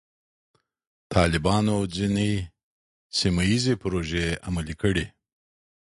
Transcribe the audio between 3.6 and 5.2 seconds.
پروژې عملي کړې.